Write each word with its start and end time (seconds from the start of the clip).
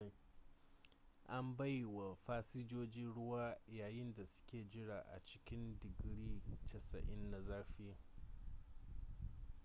an 1.37 1.53
bai 1.57 1.85
wa 1.85 2.15
fasinjoji 2.15 3.03
ruwa 3.05 3.57
yayin 3.67 4.13
da 4.15 4.25
suke 4.25 4.63
jira 4.69 4.97
a 5.15 5.19
cikin 5.25 5.79
didgiri 5.79 6.41
90 6.41 7.29
na 7.31 7.41
zafi 7.41 7.95